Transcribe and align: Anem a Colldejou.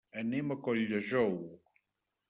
Anem 0.21 0.55
a 0.55 0.57
Colldejou. 0.69 1.41